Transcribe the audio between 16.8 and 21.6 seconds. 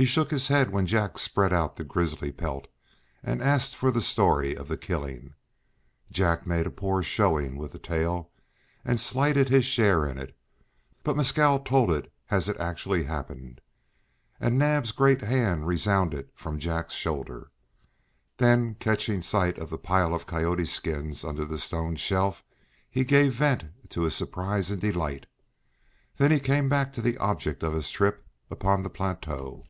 shoulder. Then, catching sight of the pile of coyote skins under the